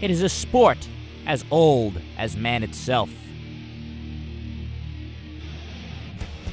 [0.00, 0.88] It is a sport
[1.26, 3.10] as old as man itself.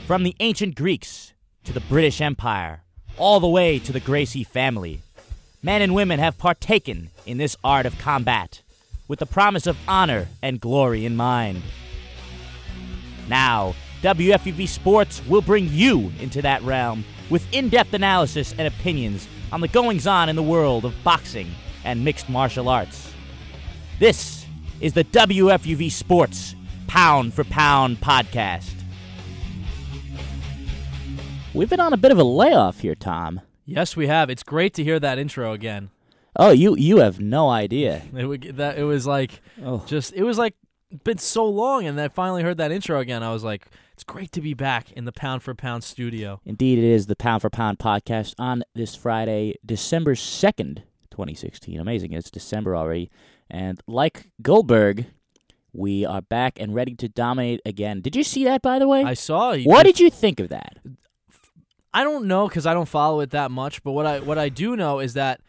[0.07, 1.33] From the ancient Greeks
[1.65, 2.83] to the British Empire,
[3.17, 5.01] all the way to the Gracie family,
[5.61, 8.61] men and women have partaken in this art of combat
[9.09, 11.61] with the promise of honor and glory in mind.
[13.27, 19.27] Now, WFUV Sports will bring you into that realm with in depth analysis and opinions
[19.51, 21.51] on the goings on in the world of boxing
[21.83, 23.12] and mixed martial arts.
[24.03, 24.45] This
[24.81, 26.55] is the WFUV Sports
[26.87, 28.73] Pound for Pound podcast.
[31.53, 33.39] We've been on a bit of a layoff here, Tom.
[33.65, 34.29] Yes, we have.
[34.29, 35.89] It's great to hear that intro again.
[36.35, 38.01] Oh, you you have no idea.
[38.13, 39.85] It, would- that, it was like Oh.
[39.87, 40.55] just it was like
[41.05, 43.23] been so long, and then I finally heard that intro again.
[43.23, 46.41] I was like, it's great to be back in the pound for pound studio.
[46.43, 51.79] Indeed, it is the Pound for Pound podcast on this Friday, December 2nd, 2016.
[51.79, 52.11] Amazing.
[52.11, 53.09] It's December already.
[53.53, 55.05] And like Goldberg,
[55.71, 58.01] we are back and ready to dominate again.
[58.01, 59.03] Did you see that, by the way?
[59.03, 59.65] I saw you.
[59.65, 60.79] what did you think of that?
[61.93, 64.49] I don't know because I don't follow it that much, but what I what I
[64.49, 65.39] do know is that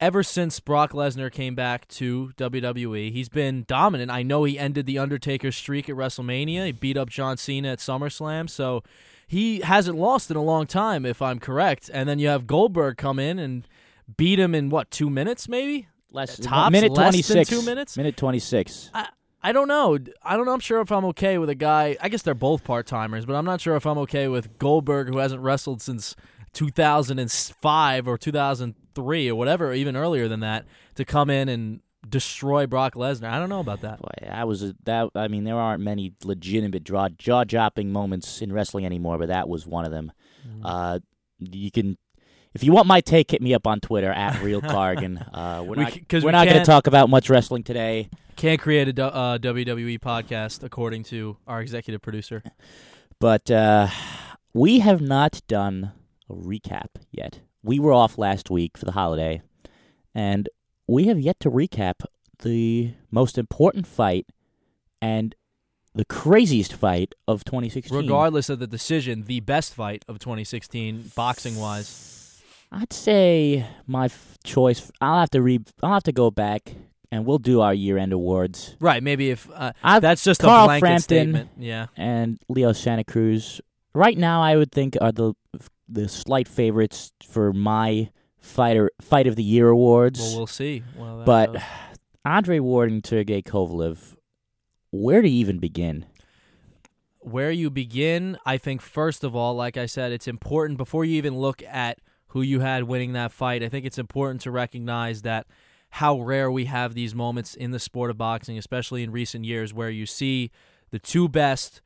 [0.00, 4.10] ever since Brock Lesnar came back to WWE, he's been dominant.
[4.10, 6.66] I know he ended the Undertaker streak at WrestleMania.
[6.66, 8.82] He beat up John Cena at SummerSlam, so
[9.28, 11.88] he hasn't lost in a long time, if I'm correct.
[11.94, 13.68] And then you have Goldberg come in and
[14.16, 15.86] beat him in what two minutes, maybe?
[16.12, 17.48] Less Tops minute 26.
[17.48, 17.96] than two minutes?
[17.96, 18.90] Minute 26.
[18.94, 19.08] I
[19.42, 19.98] I don't know.
[20.22, 20.52] I don't know.
[20.52, 21.96] I'm sure if I'm okay with a guy.
[22.00, 25.08] I guess they're both part timers, but I'm not sure if I'm okay with Goldberg,
[25.08, 26.14] who hasn't wrestled since
[26.52, 32.66] 2005 or 2003 or whatever, or even earlier than that, to come in and destroy
[32.66, 33.30] Brock Lesnar.
[33.30, 34.00] I don't know about that.
[34.00, 35.10] Boy, that was a, that.
[35.16, 39.48] I mean, there aren't many legitimate jaw jaw dropping moments in wrestling anymore, but that
[39.48, 40.12] was one of them.
[40.46, 40.60] Mm.
[40.64, 40.98] Uh,
[41.40, 41.98] you can,
[42.54, 45.24] if you want my take, hit me up on Twitter at real Cargan.
[45.32, 48.08] Uh, we're We not we're we not going to talk about much wrestling today.
[48.36, 52.42] Can't create a uh, WWE podcast, according to our executive producer.
[53.18, 53.88] But uh,
[54.52, 55.92] we have not done
[56.28, 57.40] a recap yet.
[57.62, 59.42] We were off last week for the holiday,
[60.14, 60.48] and
[60.86, 62.04] we have yet to recap
[62.42, 64.26] the most important fight
[65.00, 65.34] and
[65.94, 67.96] the craziest fight of 2016.
[67.96, 72.21] Regardless of the decision, the best fight of 2016, boxing wise.
[72.72, 74.90] I'd say my f- choice.
[75.00, 75.60] I'll have to re.
[75.82, 76.74] I'll have to go back,
[77.10, 78.76] and we'll do our year-end awards.
[78.80, 81.50] Right, maybe if uh, that's just Carl a blanket Frampton statement.
[81.58, 81.88] Yeah.
[81.96, 83.60] and Leo Santa Cruz.
[83.94, 85.34] Right now, I would think are the
[85.86, 90.20] the slight favorites for my fighter fight of the year awards.
[90.20, 90.82] Well, we'll see.
[90.96, 91.62] Well, but goes.
[92.24, 94.16] Andre Ward and Sergey Kovalev,
[94.90, 96.06] where to even begin?
[97.24, 101.16] where you begin, I think first of all, like I said, it's important before you
[101.16, 101.98] even look at
[102.32, 103.62] who you had winning that fight.
[103.62, 105.46] I think it's important to recognize that
[105.90, 109.74] how rare we have these moments in the sport of boxing, especially in recent years,
[109.74, 110.50] where you see
[110.90, 111.82] the two best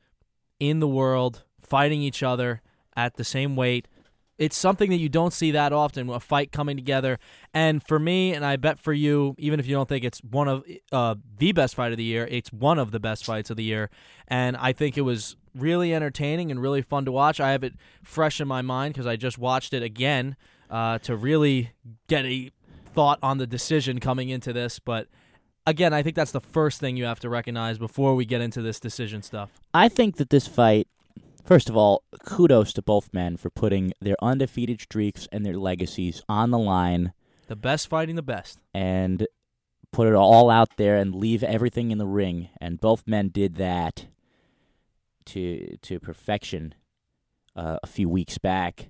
[0.59, 2.61] in the world fighting each other
[2.95, 3.89] at the same weight.
[4.37, 7.19] It's something that you don't see that often, a fight coming together.
[7.53, 10.47] And for me, and I bet for you, even if you don't think it's one
[10.47, 13.57] of uh, the best fight of the year, it's one of the best fights of
[13.57, 13.89] the year.
[14.29, 17.39] And I think it was really entertaining and really fun to watch.
[17.39, 17.73] I have it
[18.03, 20.35] fresh in my mind because I just watched it again
[20.69, 21.71] uh, to really
[22.07, 22.51] get a
[22.93, 24.79] thought on the decision coming into this.
[24.79, 25.07] But
[25.65, 28.61] again, I think that's the first thing you have to recognize before we get into
[28.61, 29.51] this decision stuff.
[29.73, 30.87] I think that this fight,
[31.45, 36.21] first of all, kudos to both men for putting their undefeated streaks and their legacies
[36.27, 37.13] on the line
[37.47, 38.59] The best fighting the best.
[38.73, 39.27] and
[39.93, 42.49] put it all out there and leave everything in the ring.
[42.59, 44.07] And both men did that
[45.27, 46.73] to to perfection
[47.55, 48.89] uh, a few weeks back.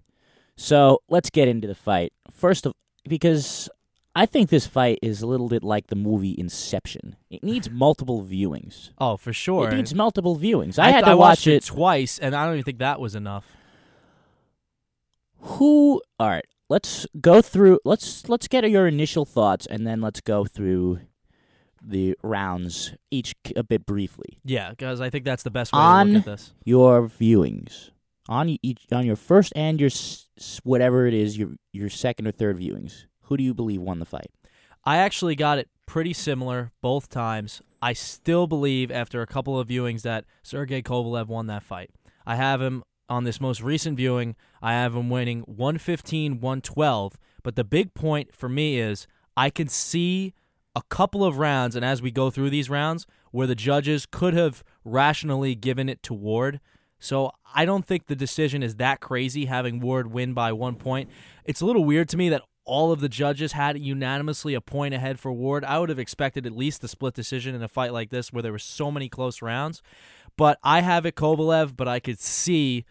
[0.56, 2.74] So let's get into the fight first of
[3.08, 3.70] because
[4.16, 7.18] I think this fight is a little bit like the movie Inception.
[7.30, 8.90] It needs multiple viewings.
[8.98, 9.70] Oh, for sure.
[9.70, 10.80] It needs multiple viewings.
[10.80, 11.66] I, had to watched watch it.
[11.66, 13.46] twice, and I don't even think that was enough.
[15.42, 16.02] Who?
[16.20, 16.46] All right.
[16.68, 17.80] Let's go through.
[17.86, 21.00] Let's let's get your initial thoughts, and then let's go through
[21.82, 24.40] the rounds each a bit briefly.
[24.44, 26.54] Yeah, because I think that's the best way to look at this.
[26.66, 27.92] Your viewings
[28.30, 29.90] on each on your first and your
[30.64, 33.06] whatever it is your your second or third viewings.
[33.24, 34.32] Who do you believe won the fight?
[34.86, 37.62] I actually got it pretty similar both times.
[37.82, 41.92] I still believe after a couple of viewings that Sergey Kovalev won that fight.
[42.26, 44.36] I have him on this most recent viewing.
[44.62, 47.18] I have him winning 115 112.
[47.44, 50.34] But the big point for me is I can see
[50.78, 54.36] a couple of rounds, and as we go through these rounds, where the judges could
[54.36, 56.60] have rationally given it to Ward.
[57.00, 61.10] So I don't think the decision is that crazy having Ward win by one point.
[61.46, 64.94] It's a little weird to me that all of the judges had unanimously a point
[64.94, 65.66] ahead for Ward.
[65.66, 68.44] I would have expected at least a split decision in a fight like this where
[68.44, 69.82] there were so many close rounds.
[70.38, 72.86] But I have it Kovalev, but I could see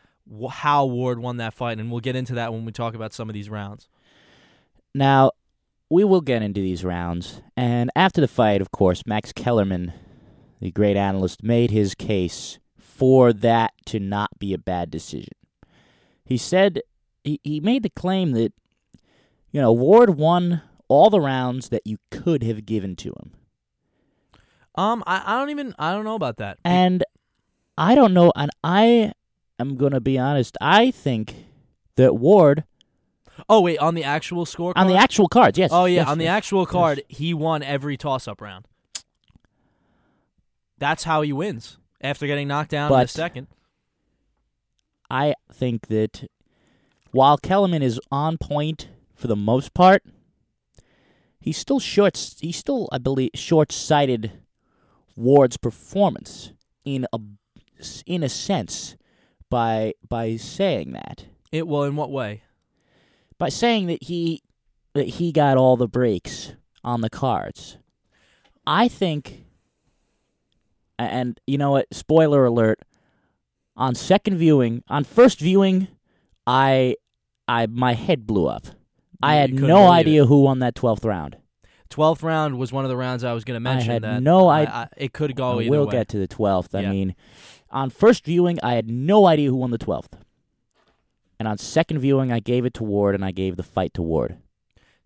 [0.50, 3.30] how Ward won that fight, and we'll get into that when we talk about some
[3.30, 3.88] of these rounds.
[4.92, 5.30] Now,
[5.88, 7.42] we will get into these rounds.
[7.56, 9.92] And after the fight, of course, Max Kellerman,
[10.60, 15.34] the great analyst, made his case for that to not be a bad decision.
[16.24, 16.80] He said
[17.22, 18.52] he, he made the claim that,
[19.52, 23.32] you know, Ward won all the rounds that you could have given to him.
[24.74, 26.58] Um, I, I don't even I don't know about that.
[26.64, 27.04] And
[27.78, 29.12] I don't know, and I
[29.58, 31.46] am going to be honest, I think
[31.96, 32.64] that Ward,
[33.48, 35.70] oh wait, on the actual score on the actual cards, yes.
[35.72, 36.70] Oh yeah, yes, on the actual yes.
[36.70, 38.66] card, he won every toss-up round.
[40.78, 43.48] That's how he wins after getting knocked down in the second.
[45.10, 46.28] I think that
[47.12, 50.02] while Kellerman is on point for the most part,
[51.40, 52.34] he's still short.
[52.40, 54.32] He's still, I believe, short-sighted
[55.16, 56.52] Ward's performance
[56.84, 57.18] in a
[58.04, 58.96] in a sense
[59.48, 62.42] by by saying that It well, in what way?
[63.38, 64.42] By saying that he
[64.94, 66.52] that he got all the breaks
[66.82, 67.76] on the cards.
[68.66, 69.44] I think,
[70.98, 71.86] and you know what?
[71.92, 72.80] Spoiler alert.
[73.76, 75.88] On second viewing, on first viewing,
[76.46, 76.96] I,
[77.46, 78.66] I my head blew up.
[79.22, 81.36] I had no idea who won that twelfth round.
[81.90, 83.90] Twelfth round was one of the rounds I was going to mention.
[83.90, 85.92] I had that no I, I- it could go And either we'll way.
[85.92, 86.74] get to the twelfth.
[86.74, 86.90] I Yeah.
[86.90, 87.14] mean,
[87.70, 90.16] on first viewing, I had no idea who won the twelfth,
[91.38, 94.02] and on second viewing, I gave it to Ward, and I gave the fight to
[94.02, 94.38] Ward.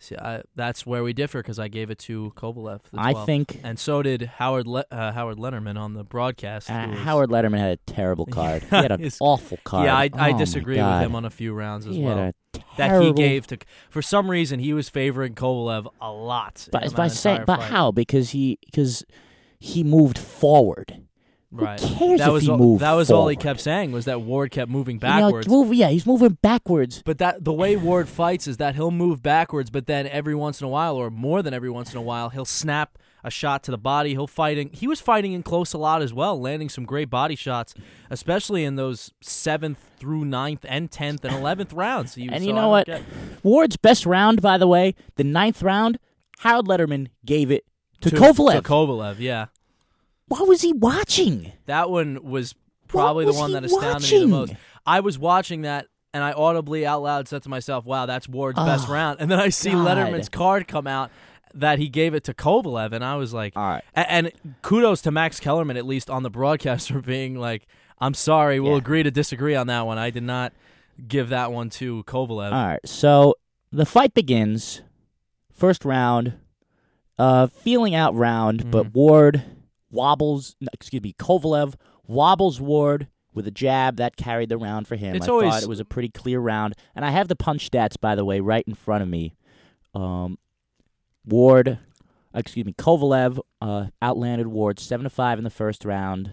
[0.03, 2.81] See, I, that's where we differ because I gave it to Kovalev.
[2.91, 6.71] the I think and so did Howard Le- uh, Howard Lederman on the broadcast.
[6.71, 8.63] Uh, was- Howard Lederman had a terrible card.
[8.63, 9.85] he had an His- awful card.
[9.85, 12.17] Yeah, I, I Oh, my disagree with him on a few rounds as he well.
[12.17, 13.59] Had a that he gave to
[13.91, 16.67] for some reason he was favoring Kovalev a lot.
[16.73, 17.93] But by saying, but how?
[17.93, 19.05] Because he because
[19.59, 21.03] he moved forward.
[21.53, 21.81] Right.
[21.81, 23.43] Who cares that if was he all, moved that was all he forward?
[23.43, 25.49] kept saying was that Ward kept moving You know, backwards.
[25.49, 27.03] move- yeah, he's moving backwards.
[27.05, 30.61] But that the way Ward fights is that he'll move backwards, but then every once
[30.61, 33.65] in a while, or more than every once in a while, he'll snap a shot
[33.65, 34.11] to the body.
[34.11, 34.71] He'll fighting.
[34.73, 37.75] He was fighting in close a lot as well, landing some great body shots,
[38.11, 42.15] especially in those seventh through ninth and tenth and eleventh rounds.
[42.15, 42.87] He- And so you I know don't what?
[42.87, 43.03] get-
[43.43, 45.99] Ward's best round, by the way, the ninth round,
[46.39, 47.65] Howard Lederman gave it
[48.03, 48.63] to, to Kovalev.
[48.63, 49.47] To Kovalev, yeah.
[50.31, 51.53] What was he watching?
[51.67, 52.55] That one was
[52.89, 54.53] probably What the one that astounded me the most.
[54.87, 58.59] I was watching that and I audibly out loud said to myself, "Wow, that's Ward's
[58.59, 59.87] best Oh, round." And then I see God.
[59.87, 61.11] Lederman's card come out
[61.53, 63.83] that he gave it to Kovalev, and I was like, All right.
[63.97, 64.31] a- and,
[64.63, 67.67] kudos to Max Kellerman at least on the broadcast for being like,
[68.01, 68.79] "I'm sorry, we'll Yeah.
[68.79, 69.99] agree to disagree on that one.
[69.99, 70.53] I did not
[71.09, 73.35] give that one to Kovalev." All right, so
[73.73, 74.83] the fight begins.
[75.53, 76.35] First round,
[77.19, 78.71] uh, feeling out round, Mhm.
[78.71, 79.43] but Ward
[79.91, 80.57] wobbles.
[80.73, 81.75] Excuse me, Kovalev
[82.07, 85.15] wobbles Ward with a jab that carried the round for him.
[85.15, 87.71] It's I always- thought it was a pretty clear round, and I have the punch
[87.71, 89.35] stats by the way right in front of me.
[89.95, 90.39] Um,
[91.25, 91.79] Ward,
[92.35, 96.33] excuse me, Kovalev uh, outlanded Ward seven to five in the first round,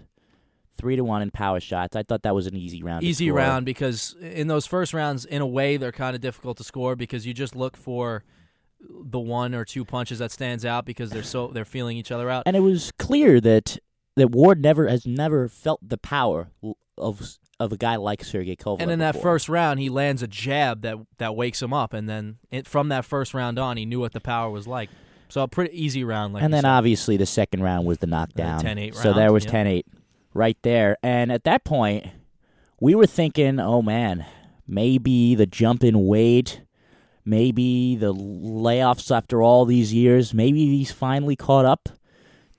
[0.77, 1.95] three to one in power shots.
[1.95, 3.03] I thought that was an easy round.
[3.03, 6.63] easy round because in those first rounds, in a way, they're kind of difficult to
[6.63, 8.23] score because you just look for
[8.79, 12.29] the one or two punches that stands out because they're so they're feeling each other
[12.29, 12.43] out.
[12.45, 13.77] and it was clear that
[14.15, 16.49] that Ward never has never felt the power
[16.97, 18.81] of of a guy like Sergey Kovalev.
[18.81, 22.07] And in that first round, he lands a jab that that wakes him up, and
[22.07, 24.89] then it, from that first round on, he knew what the power was like.
[25.29, 26.69] So a pretty easy round, like and then said.
[26.69, 28.61] obviously the second round was the knockdown.
[28.61, 29.51] 10-8 so there was yeah.
[29.51, 29.83] 10-8
[30.33, 30.97] right there.
[31.03, 32.07] And at that point,
[32.79, 34.25] we were thinking, oh man,
[34.65, 36.61] maybe the jump in weight,
[37.27, 41.89] maybe the layoffs after all these years, maybe he's finally caught up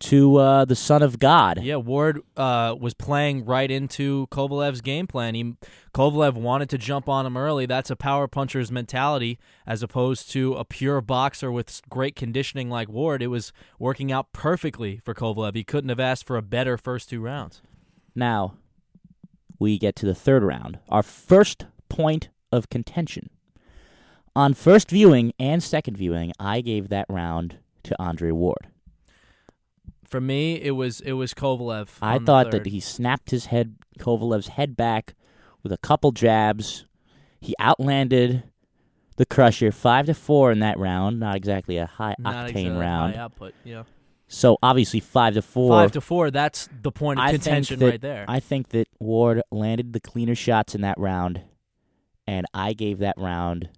[0.01, 1.61] to uh, the son of God.
[1.63, 5.35] Yeah, Ward uh, was playing right into Kovalev's game plan.
[5.35, 5.57] He
[5.93, 7.67] Kovalev wanted to jump on him early.
[7.67, 12.89] That's a power puncher's mentality, as opposed to a pure boxer with great conditioning like
[12.89, 13.23] Ward.
[13.23, 15.57] It was working out perfectly for Kovalev.
[15.57, 17.61] He couldn't have asked for a better first two rounds.
[18.15, 18.55] Now,
[19.59, 23.31] we get to the third round, our first point of contention.
[24.37, 28.69] On first viewing and second viewing, I gave that round to Andre Ward.
[30.05, 31.89] For me, it was it was Kovalev.
[32.01, 35.15] I thought that he snapped his head, Kovalev's head back
[35.63, 36.87] with a couple jabs.
[37.41, 38.45] He outlanded
[39.17, 41.21] the Crusher five to four in that round.
[41.21, 43.15] Not exactly a high Not octane exactly round.
[43.17, 43.55] high output.
[43.65, 43.83] Yeah,
[44.29, 45.73] So obviously five to four.
[45.73, 46.31] five to four.
[46.31, 48.25] That's the point of I contention that- right there.
[48.29, 51.43] I think that Ward landed the cleaner shots in that round,
[52.27, 53.69] and I gave that round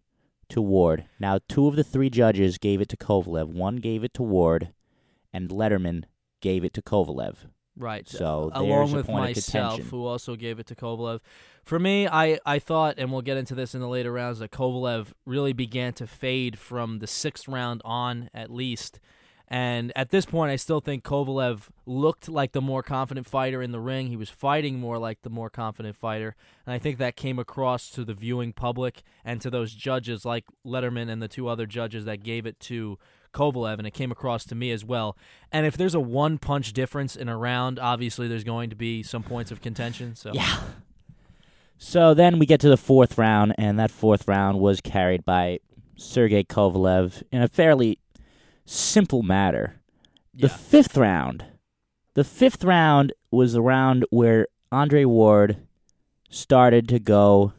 [0.51, 1.05] to Ward.
[1.19, 3.49] Now, two of the three judges gave it to Kovalev.
[3.49, 4.73] One gave it to Ward,
[5.33, 6.05] and Lederman
[6.41, 7.37] gave it to Kovalev.
[7.77, 8.07] Right.
[8.09, 11.21] So along with point myself, who also gave it to Kovalev.
[11.65, 14.51] For me, I, I thought, and we'll get into this in the later rounds, that
[14.51, 19.01] Kovalev really began to fade from the sixth round on, at least.
[19.51, 23.73] And at this point, I still think Kovalev looked like the more confident fighter in
[23.73, 24.07] the ring.
[24.07, 26.37] He was fighting more like the more confident fighter.
[26.65, 30.45] And I think that came across to the viewing public and to those judges like
[30.65, 32.97] Lederman and the two other judges that gave it to
[33.33, 35.17] Kovalev, and it came across to me as well.
[35.53, 39.03] And if there's a one punch difference in a round, obviously there's going to be
[39.03, 40.15] some points of contention.
[40.17, 40.61] So Yeah.
[41.79, 45.61] So then we get to the fourth round, and that fourth round was carried by
[45.97, 48.00] Sergey Kovalev in a fairly
[48.71, 49.81] simple matter.
[50.33, 50.57] The yeah.
[50.57, 51.45] fifth round,
[52.15, 55.57] the fifth round was the round where Andre Ward
[56.29, 57.53] started to go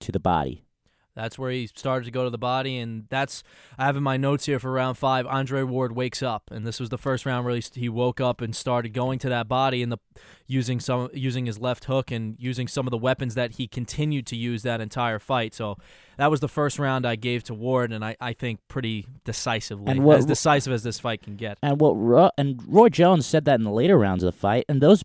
[0.00, 0.64] to the body.
[1.14, 3.42] That's where he started to go to the body, and that's
[3.78, 5.26] I have in my notes here for round five.
[5.26, 8.40] Andre Ward wakes up, and this was the first round where he, he woke up
[8.40, 9.98] and started going to that body and the
[10.46, 14.26] using some using his left hook and using some of the weapons that he continued
[14.28, 15.52] to use that entire fight.
[15.54, 15.76] So
[16.16, 19.90] that was the first round I gave to Ward, and I, I think pretty decisively,
[19.90, 21.58] And what- as decisive as this fight can get.
[21.62, 24.64] And what Ro- and Roy Jones said that in the later rounds of the fight,
[24.68, 25.02] and those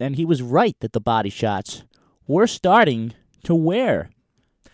[0.00, 1.82] and he was right that the body shots
[2.28, 3.12] were starting
[3.42, 4.10] to wear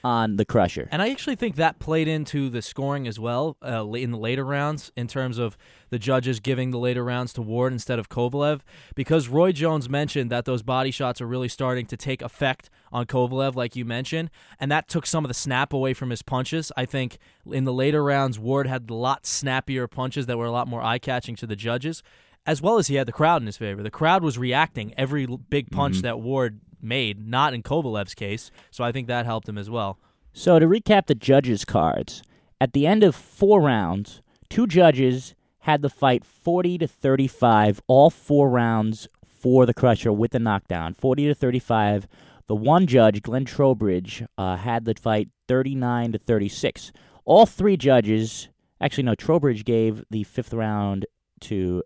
[0.04, 0.86] on the Crusher.
[0.92, 4.44] And I actually think that played into the scoring as well uh, in the later
[4.44, 5.56] rounds in terms of
[5.88, 8.60] the judges giving the later rounds to Ward instead of Kovalev
[8.94, 13.06] because Roy Jones mentioned that those body shots are really starting to take effect on
[13.06, 14.30] Kovalev, like you mentioned,
[14.60, 16.70] and that took some of the snap away from his punches.
[16.76, 17.16] I think
[17.50, 20.82] in the later rounds, Ward had a lot snappier punches that were a lot more
[20.82, 22.02] eye catching to the judges.
[22.46, 23.82] As well as he had the crowd in his favor.
[23.82, 28.50] The crowd was reacting every big punch that Ward made, not in Kovalev's case.
[28.70, 29.98] So I think that helped him as well.
[30.32, 32.22] So to recap the judges' cards,
[32.60, 38.10] at the end of four rounds, two judges had the fight 40 to 35, all
[38.10, 40.94] four rounds for the Crusher with the knockdown.
[40.94, 42.06] 40 to 35.
[42.46, 46.92] The one judge, Glenn Trowbridge, uh, had the fight 39 to 36.
[47.24, 48.48] All three judges,
[48.80, 51.06] actually no, Trowbridge gave the fifth round
[51.40, 51.82] to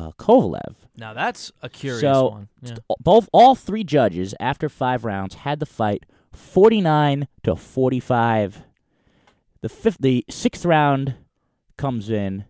[0.00, 0.74] uh, Kovalev.
[0.96, 2.48] Now that's a curious So, one.
[2.62, 2.76] Yeah.
[3.00, 8.62] Both all three judges after five rounds had the fight 49 to 45.
[9.62, 11.14] The fifth, the sixth round
[11.76, 12.44] comes in,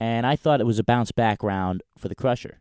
[0.00, 2.60] and I thought it was a bounce back round for the Crusher.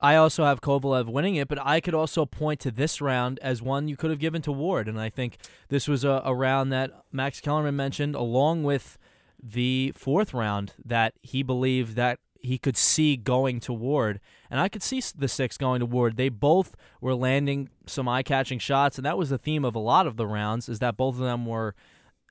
[0.00, 3.60] I also have Kovalev winning it, but I could also point to this round as
[3.60, 5.36] one you could have given to Ward, and I think
[5.68, 8.96] this was a, a round that Max Kellerman mentioned, along with
[9.42, 14.68] the fourth round that he believed that he could see going to Ward, and I
[14.68, 16.16] could see the six going to Ward.
[16.16, 20.06] They both were landing some eye-catching shots, and that was the theme of a lot
[20.06, 21.74] of the rounds, is that both of them were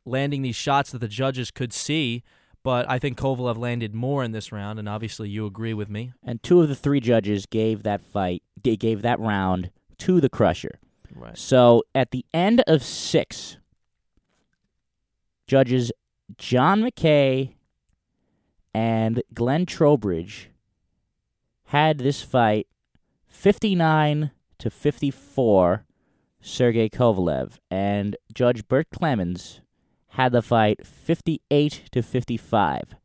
[0.05, 2.23] landing these shots that the judges could see.
[2.63, 6.11] But I think Kovalev landed more in this round, and obviously you agree with me.
[6.23, 10.79] And two of the three judges gave that fight, gave that round to the Crusher.
[11.13, 11.37] Right.
[11.37, 13.57] So at the end of six,
[15.47, 15.91] judges
[16.37, 17.53] John McKaie
[18.73, 20.49] and Glenn Trowbridge
[21.65, 22.67] had this fight
[23.27, 25.85] 59 to 54
[26.39, 29.61] Sergey Kovalev and Judge Burt Clements
[30.11, 32.95] had the fight 58 to 55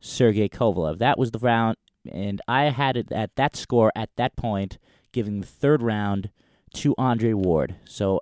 [0.00, 0.98] Sergey Kovalev.
[0.98, 1.76] That was the round
[2.10, 4.78] and I had it at that score at that point
[5.12, 6.30] giving the third round
[6.74, 7.74] to Andre Ward.
[7.84, 8.20] So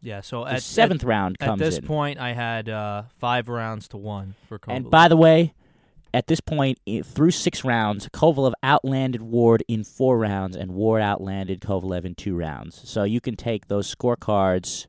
[0.00, 1.86] Yeah, so the at seventh round at, comes at this in.
[1.86, 4.76] point, I had uh, five rounds to one for Kovalev.
[4.76, 5.54] and by the way,
[6.12, 11.60] at this point, through six rounds, Kovalev outlanded Ward in four rounds, and Ward outlanded
[11.60, 12.80] Kovalev in two rounds.
[12.88, 14.86] So you can take those scorecards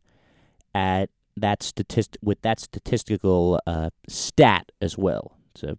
[0.74, 5.38] at that statist with that statistical uh, stat as well.
[5.54, 5.76] It's uh,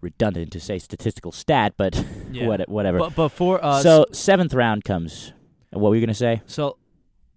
[0.00, 2.46] redundant to say statistical stat, but Yeah.
[2.46, 3.10] what, whatever.
[3.14, 5.32] but for uh, so seventh round comes.
[5.70, 6.42] What were you gonna say?
[6.46, 6.78] So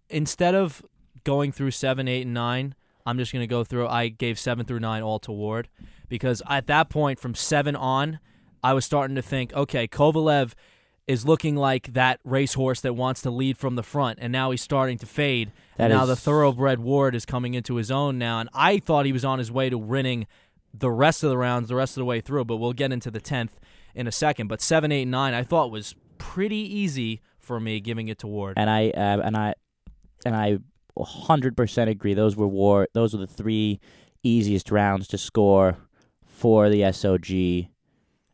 [0.10, 0.84] instead of
[1.24, 3.88] going through seven, eight, and nine, I'm just going to go through.
[3.88, 5.70] I gave seven through nine all to Ward
[6.10, 8.20] because at that point, from seven on,
[8.64, 10.54] I was starting to think, okay, Kovalev
[11.08, 14.62] is looking like that racehorse that wants to lead from the front, and now he's
[14.62, 15.52] starting to fade.
[15.78, 18.80] That and now is- the thoroughbred Ward is coming into his own now, and I
[18.80, 20.28] thought he was on his way to winning
[20.74, 22.46] the rest of the rounds, the rest of the way through.
[22.46, 23.58] But we'll get into the tenth
[23.96, 24.48] in a second.
[24.48, 28.56] But seven, eight, nine, I thought was pretty easy for me giving it to Ward.
[28.58, 29.54] and I uh, and I
[30.26, 30.58] and I
[31.00, 32.14] 100% agree.
[32.14, 32.88] Those were war.
[32.94, 33.80] Those were the three
[34.24, 35.78] easiest rounds to score
[36.38, 37.68] for the SOG,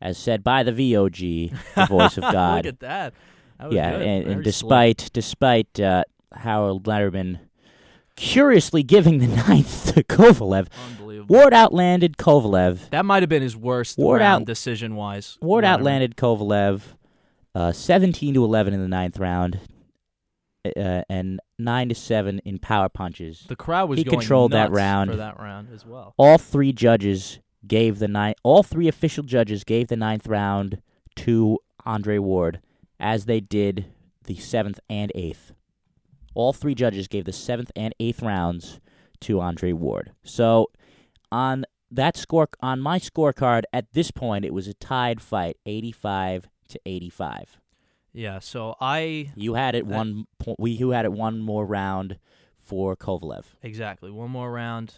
[0.02, 2.66] as said by the VOG, the voice of God.
[2.66, 3.14] Look at that.
[3.60, 4.02] That yeah, good.
[4.02, 6.04] and, and despite despite uh,
[6.36, 7.40] Harold Lederman
[8.16, 10.68] curiously giving the ninth to Kovalev.
[11.30, 12.90] Ward outlanded Kovalev.
[12.90, 15.38] That might have been his worst Ward round out- decision wise.
[15.42, 16.82] Ward outlanded Kovalev
[17.56, 19.60] uh, 17 to 11 in the ninth round
[20.76, 23.46] uh, and 9 to 7 in power punches.
[23.48, 25.12] The crowd was He going controlled that round.
[25.12, 26.14] for that round as well.
[26.18, 28.38] All three judges gave the ninth.
[28.44, 30.82] All three official judges gave the ninth round
[31.18, 32.60] to Andre Ward,
[33.00, 33.86] as they did
[34.26, 35.54] the seventh and eighth.
[36.34, 38.80] All three judges gave the seventh and eighth rounds
[39.22, 40.12] to Andre Ward.
[40.24, 40.68] So,
[41.32, 46.50] on that score, on my scorecard at this point, it was a tied fight, eighty-five
[46.70, 47.58] to eighty-five.
[48.14, 50.60] Yeah, so I You had it That- one point.
[50.60, 52.18] We you had it one more round
[52.58, 53.46] for Kovalev.
[53.62, 54.94] exactly one more round.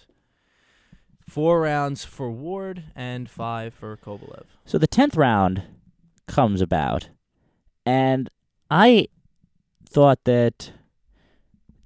[1.27, 4.44] Four rounds for Ward and five for Kovalev.
[4.65, 5.63] So the tenth round
[6.27, 7.10] comes about,
[7.86, 8.29] and
[8.70, 9.08] I
[9.89, 10.72] thought that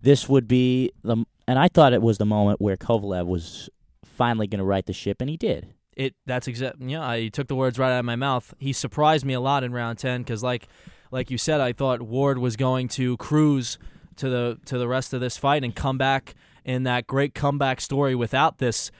[0.01, 3.69] this would be the, and I thought it was the moment where Kovalev was
[4.03, 5.73] finally going to right the ship, and he did.
[5.95, 6.77] It that's exact.
[6.79, 8.53] Yeah, I took the words right out of my mouth.
[8.59, 10.67] He surprised me a lot in round ten because, like,
[11.11, 13.77] like you said, I thought Ward was going to cruise
[14.17, 17.81] to the to the rest of this fight and come back in that great comeback
[17.81, 18.91] story without this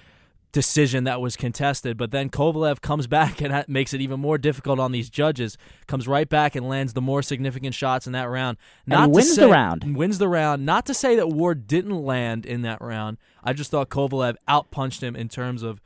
[0.52, 1.98] decision that was contested.
[1.98, 5.58] But then Kovalev comes back and that makes it even more difficult on these judges.
[5.88, 8.58] Comes right back and lands the more significant shots in that round.
[8.86, 9.96] And he to wins the round.
[9.96, 10.66] Wins the round.
[10.66, 13.18] Not to say that Ward didn't land in that round.
[13.44, 15.82] I just thought Kovalev outpunched him in terms of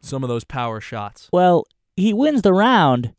[0.00, 1.28] some of those power shots.
[1.32, 3.14] Well, he wins the round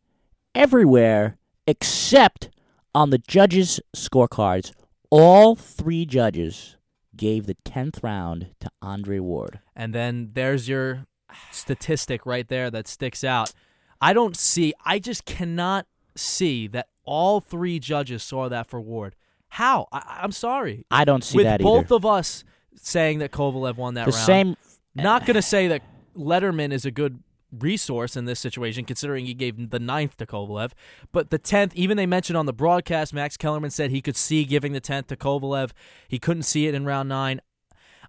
[0.55, 2.49] everywhere except
[2.93, 4.73] on the judges' scorecards.
[5.09, 6.77] All three judges
[7.15, 9.59] gave the tenth round to Andre Ward.
[9.75, 11.05] And then there's your
[11.51, 13.53] statistic right there that sticks out.
[13.99, 19.15] I don't see, I just cannot see that all three judges saw that for Ward.
[19.49, 19.87] How?
[19.91, 20.85] I, I'm sorry.
[20.89, 21.95] I don't see With that both either.
[21.95, 22.43] of us
[22.75, 24.25] saying that Kovalev won that the round.
[24.25, 24.57] same
[24.95, 25.83] Not going to say that
[26.15, 27.21] Lederman is a good
[27.57, 30.71] resource in this situation, considering he gave the ninth to Kovalev.
[31.11, 34.45] But the tenth, even they mentioned on the broadcast, Max Kellerman said he could see
[34.45, 35.71] giving the tenth to Kovalev.
[36.07, 37.41] He couldn't see it in round nine.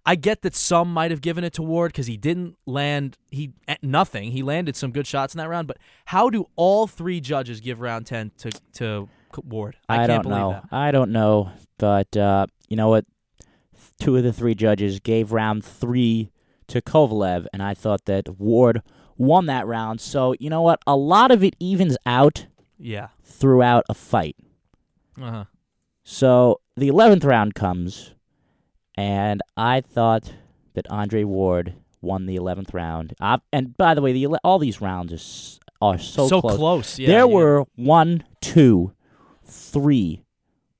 [0.04, 3.52] I get that some might have given it to Ward because he didn't land he
[3.68, 4.32] eh, nothing.
[4.32, 7.80] He landed some good shots in that round, but how do all three judges give
[7.80, 9.08] round ten to to
[9.44, 9.76] Ward?
[9.88, 10.50] I, can't don't believe know.
[10.50, 10.64] that.
[10.72, 13.04] I don't know, but uh, you know what?
[14.00, 16.32] Two of the three judges gave round three
[16.66, 18.82] to Kovalev, and I thought that Ward
[19.16, 20.00] won that round.
[20.00, 20.80] So you know what?
[20.86, 22.46] A lot of it evens out
[22.78, 23.08] Yeah.
[23.24, 24.36] throughout a fight.
[25.20, 25.44] Uh huh.
[26.04, 28.14] So the eleventh round comes,
[28.96, 30.32] and I thought
[30.74, 33.14] that Andre Ward won the eleventh round.
[33.20, 36.98] Uh, and by the way, the all these rounds are are so, close.
[36.98, 37.08] Yeah.
[37.08, 37.24] there yeah.
[37.24, 38.92] were one, two,
[39.44, 40.22] three,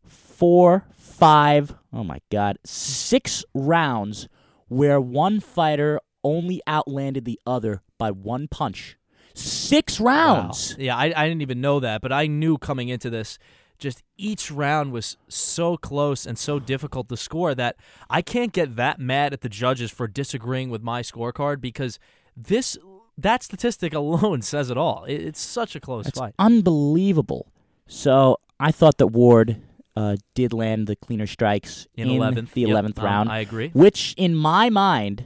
[0.07, 4.29] four, five, oh my God, six rounds
[4.68, 8.97] where one fighter only outlanded the other by one punch.
[9.35, 10.75] Six rounds.
[10.77, 10.85] Wow.
[10.85, 13.38] Yeah, I, I didn't even know that, but I knew coming into this,
[13.79, 17.77] just each round was so close and so difficult to score that
[18.11, 21.99] I can't get that mad at the judges for disagreeing with my scorecard because
[22.37, 22.77] this
[23.17, 25.05] that statistic alone says it all.
[25.05, 26.35] It, it's such a close That's fight.
[26.38, 27.47] unbelievable.
[27.87, 29.61] So I thought that Ward
[29.97, 33.71] uh, did land the cleaner strikes In eleventh, the eleventh um, round, I agree.
[33.75, 35.25] which in my mind,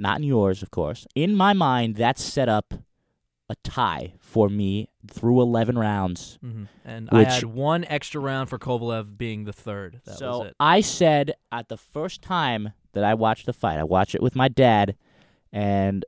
[0.00, 2.74] not in yours, of course, in my mind, that set up
[3.48, 6.38] a tie for me through eleven rounds.
[6.40, 10.00] hmm And Which- I had one extra round for Kovalev being the third.
[10.04, 10.56] That so was it.
[10.60, 14.36] I said at the first time that I watched the fight, I watched it with
[14.36, 14.96] my dad,
[15.52, 16.04] and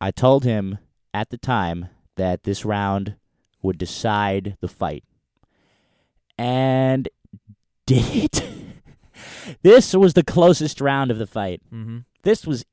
[0.00, 0.78] I told him
[1.14, 3.16] at the time that this round
[3.62, 5.02] would decide the fight.
[6.38, 7.08] And
[7.86, 8.44] did it?
[9.62, 11.62] this was the closest round of the fight.
[11.70, 12.64] hmm This was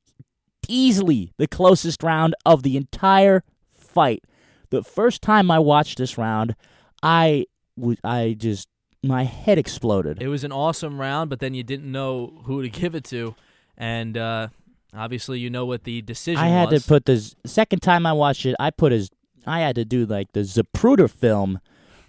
[0.68, 4.24] easily the closest round of the entire fight.
[4.70, 6.54] The first time I watched this round,
[7.02, 7.46] I
[7.76, 8.68] was I just
[9.02, 10.22] my head exploded.
[10.22, 13.34] It was an awesome round, but then you didn't know who to give it to,
[13.76, 14.48] and uh,
[14.94, 16.82] obviously you know what the decision I had was.
[16.82, 18.56] to put the second time I watched it.
[18.58, 19.10] I put his.
[19.46, 21.60] I had to do like the Zapruder film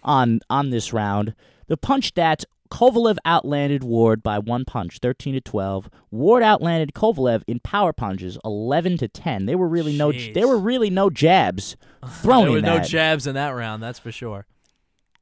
[0.03, 1.35] on on this round.
[1.67, 5.89] The punch stats: Kovalev outlanded Ward by one punch, thirteen to twelve.
[6.11, 9.45] Ward outlanded Kovalev in power punches, eleven to ten.
[9.45, 10.11] They were really no.
[10.11, 12.87] There were really no jabs thrown there were no that.
[12.87, 14.45] jabs in that round, that's for sure.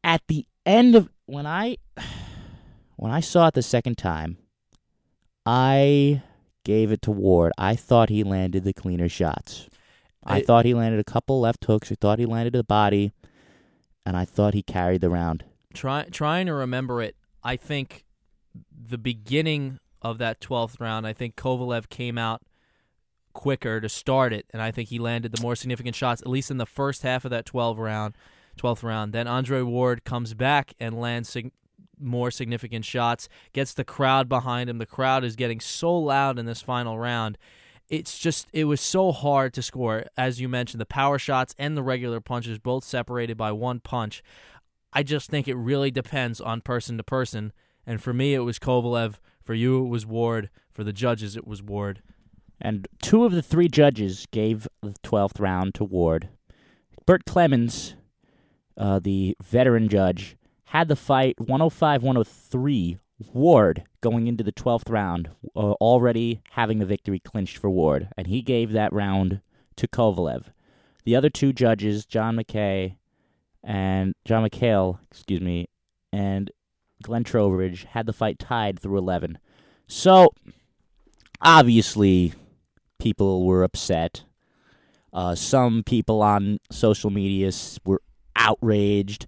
[0.03, 1.77] At the end of when I
[2.95, 4.37] when I saw it the second time,
[5.45, 6.23] I
[6.63, 7.51] gave it to Ward.
[7.57, 9.69] I thought he landed the cleaner shots.
[10.23, 11.91] I I- thought he landed a couple left hooks.
[11.91, 13.11] I thought he landed a body,
[14.05, 15.43] and I thought he carried the round.
[15.73, 18.05] Try, trying to remember it, I think
[18.71, 21.07] the beginning of that 12th round.
[21.07, 22.41] I think Kovalev came out
[23.33, 26.51] quicker to start it, and I think he landed the more significant shots, at least
[26.51, 28.15] in the first half of that 12 round,
[28.57, 29.13] 12th round.
[29.13, 31.51] Then Andre Ward comes back and lands sig-
[31.99, 34.77] more significant shots, gets the crowd behind him.
[34.77, 37.37] The crowd is getting so loud in this final round.
[37.89, 40.05] It's just, it was so hard to score.
[40.17, 44.23] As you mentioned, the power shots and the regular punches both separated by one punch.
[44.93, 47.51] I just think it really depends on person to person.
[47.85, 49.15] And for me, it was Kovalev.
[49.43, 50.49] For you, it was Ward.
[50.71, 52.01] For the judges, it was Ward.
[52.61, 56.29] And two of the three judges gave the 12th round to Ward.
[57.05, 57.95] Burt Clements,
[58.77, 62.97] uh, the veteran judge, had the fight 105 103.
[63.31, 68.27] Ward going into the 12th round, uh, already having the victory clinched for Ward, and
[68.27, 69.39] he gave that round
[69.77, 70.47] to Kovalev.
[71.05, 72.95] The other two judges, John McKaie
[73.63, 75.67] and John McHale, excuse me,
[76.11, 76.51] and
[77.01, 79.37] Glenn Trowbridge, had the fight tied through 11.
[79.87, 80.29] So,
[81.41, 82.33] obviously,
[82.99, 84.23] people were upset.
[85.11, 87.51] Uh, some people on social media
[87.85, 88.01] were
[88.35, 89.27] outraged.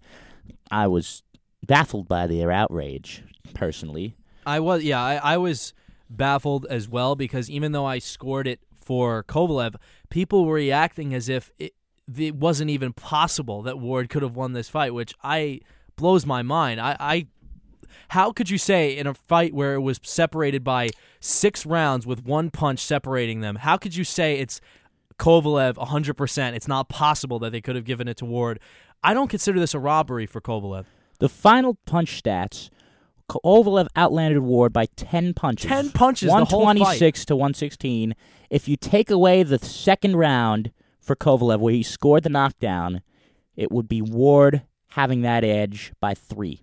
[0.71, 1.23] I was
[1.65, 4.15] baffled by their outrage, personally.
[4.45, 5.73] I was, yeah, I, I was
[6.09, 9.75] baffled as well because even though I scored it for Kovalev,
[10.09, 11.73] people were reacting as if it,
[12.17, 15.61] it wasn't even possible that Ward could have won this fight, which I
[15.95, 16.79] blows my mind.
[16.79, 17.27] I, I
[18.09, 20.89] how could you say in a fight where it was separated by
[21.19, 24.61] six rounds with one punch separating them, how could you say it's
[25.17, 26.53] Kovalev 100%?
[26.53, 28.59] It's not possible that they could have given it to Ward.
[29.03, 30.85] I don't consider this a robbery for Kovalev.
[31.19, 32.69] The final punch stats
[33.29, 35.67] Kovalev outlanded Ward by 10 punches.
[35.67, 38.15] 10 punches, 126 to 116.
[38.49, 40.71] If you take away the second round
[41.05, 43.01] for Kovalev where he scored the knockdown,
[43.55, 46.61] it would be Ward having that edge by three.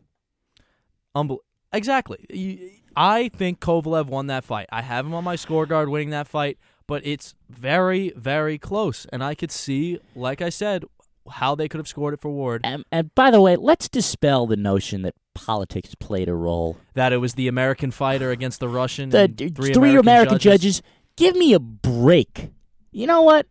[1.15, 1.39] Unbel-
[1.73, 2.81] exactly.
[2.97, 4.67] I think Kovalev won that fight.
[4.73, 9.07] I have him on my scorecard winning that fight, but it's very, very close.
[9.13, 10.85] And I could see, like I said,
[11.31, 12.63] how they could have scored it for Ward.
[12.65, 16.79] And, and by the way, let's dispel the notion that politics played a role.
[16.95, 19.11] That it was the American fighter against the Russian.
[19.11, 20.81] The three, three, American, American judges.
[20.81, 20.83] judges.
[21.17, 22.51] Give me a break.
[22.91, 23.47] You know what?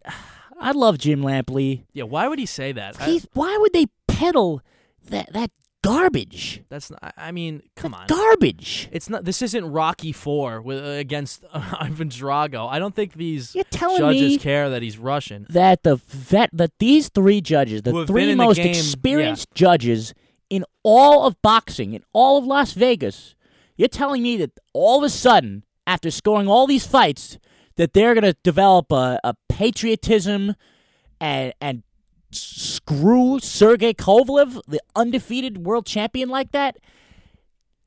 [0.61, 1.83] I love Jim Lampley.
[1.93, 2.95] Yeah, why would he say that?
[2.99, 4.61] I- why would they peddle
[5.09, 5.51] that that
[5.83, 6.63] garbage?
[6.69, 8.07] that's not, I mean, come on.
[8.07, 8.87] Garbage.
[8.91, 9.25] It's not.
[9.25, 12.69] This isn't Rocky Four with uh, against uh, Ivan Drago.
[12.69, 15.45] I don't think these You're telling judges me care that he's Russian.
[15.49, 20.13] that the vet that these three judges, the three in the most game, experienced judges
[20.49, 23.35] in all of boxing, in all of Las Vegas,
[23.77, 27.39] you're telling me that all of a sudden, after scoring all these fights,
[27.77, 30.55] that they're gonna develop a, a patriotism
[31.19, 31.83] and and
[32.31, 36.77] screw Sergey Kovalev, the undefeated world champion, like that?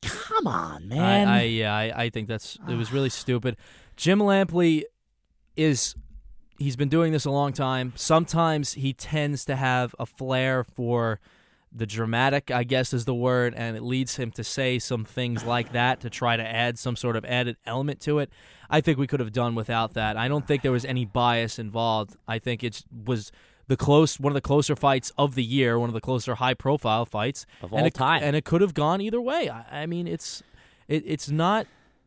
[0.02, 1.26] Come on, man.
[1.26, 3.56] I, I yeah, I, I think that's it was really stupid.
[3.96, 4.84] Jim Lampley
[5.56, 5.96] is
[6.58, 7.92] he's been doing this a long time.
[7.96, 11.18] Sometimes he tends to have a flair for
[11.74, 15.44] the dramatic, I guess is the word, and it leads him to say some things
[15.44, 18.30] like that to try to add some sort of added element to it.
[18.70, 20.16] I think we could have done without that.
[20.16, 22.16] I don't think there was any bias involved.
[22.28, 23.32] I think it was
[23.66, 26.54] the close one of the closer fights of the year, one of the closer high
[26.54, 28.22] profile fights Of and all it, time.
[28.22, 29.48] and it could have gone either way.
[29.48, 30.42] I, I mean, it's
[30.86, 31.66] it, it's not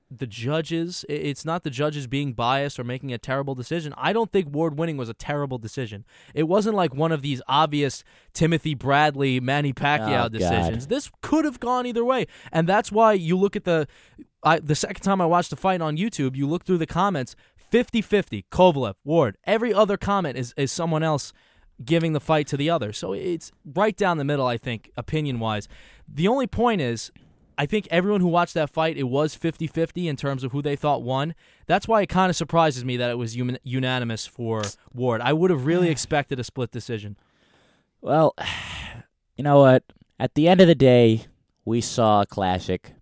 [0.09, 1.03] the judges.
[1.09, 3.93] It's not the judges being biased or making a terrible decision.
[3.97, 6.05] I don't think Ward winning was a terrible decision.
[6.33, 10.31] It wasn't like one of these obvious Timothy Bradley, Manny Pacquiao Oh, God.
[10.33, 10.87] decisions.
[10.87, 13.87] This could have gone either way, and that's why you look at the.
[14.43, 17.35] I, the second time I watched the fight on YouTube, you look through the comments
[17.69, 19.37] 50 50, Kovalev, Ward.
[19.45, 21.33] Every other comment is, is someone else
[21.83, 22.93] giving the fight to the other.
[22.93, 25.67] So it's right down the middle, I think, opinion wise.
[26.07, 27.11] The only point is,
[27.57, 30.61] I think everyone who watched that fight, it was 50 50 in terms of who
[30.61, 31.33] they thought won.
[31.65, 35.21] That's why it kind of surprises me that it was un- unanimous for Ward.
[35.21, 37.17] I would have really expected a split decision.
[38.01, 38.35] Well,
[39.37, 39.83] you know what?
[40.19, 41.25] At the end of the day,
[41.65, 42.93] we saw a classic,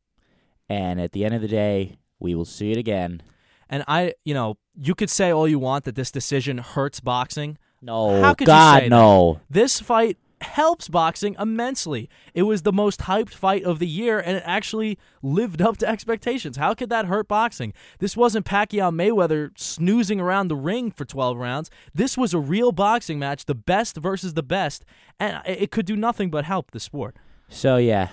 [0.70, 3.22] and at the end of the day, we will see it again.
[3.70, 7.58] And I, you know, you could say all you want that this decision hurts boxing.
[7.82, 8.90] No, How could you God, say that?
[8.90, 9.40] no.
[9.50, 12.10] This fight helps boxing immensely.
[12.34, 15.88] It was the most hyped fight of the year, and it actually lived up to
[15.88, 16.58] expectations.
[16.58, 17.74] How could that hurt boxing?
[18.00, 21.72] This wasn't Pacquiao Mayweather snoozing around the ring for 12 rounds.
[21.94, 24.86] This was a real boxing match, the best versus the best,
[25.20, 27.16] and it could do nothing but help the sport.
[27.50, 28.10] So yeah,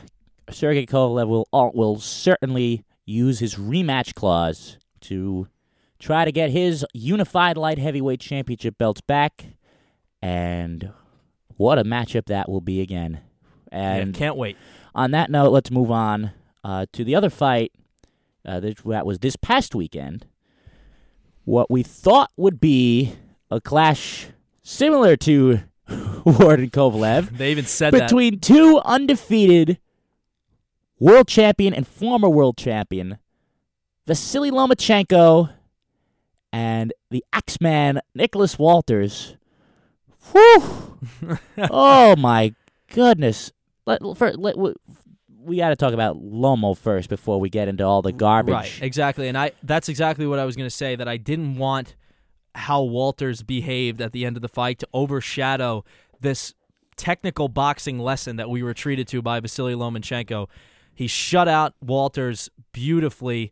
[0.51, 5.49] Sergey Kovalev will uh, will certainly use his rematch clause to
[5.99, 9.45] try to get his unified light heavyweight championship belts back,
[10.21, 10.93] and
[11.63, 13.21] what a matchup that will be again.
[13.71, 14.57] And And can't wait.
[14.95, 16.33] on that note, let's move on
[16.65, 17.73] uh, to the other fight
[18.45, 20.27] uh, that was this past weekend,
[21.45, 23.15] what we thought would be
[23.51, 24.27] a clash
[24.63, 25.61] similar to
[26.25, 27.37] Ward and Kovalev.
[27.37, 28.43] They even said between that.
[28.43, 29.79] two undefeated
[30.99, 33.19] world champion and former world champion
[34.07, 35.53] Vasily Lomachenko
[36.53, 39.37] and the Axeman Nicholas Walters.
[40.31, 41.39] Whew!
[41.71, 42.55] oh my
[42.93, 43.53] goodness!
[43.87, 44.57] Let, for, let,
[45.45, 48.53] we got to talk about Lomo first before we get into all the garbage.
[48.53, 49.29] Right, exactly.
[49.29, 51.97] And I that's exactly what I was going to say that I didn't want
[52.55, 55.85] how Walters behaved at the end of the fight to overshadow
[56.21, 56.55] this
[56.97, 60.49] technical boxing lesson that we were treated to by Vasily Lomachenko.
[60.95, 63.51] He shut out Walters beautifully.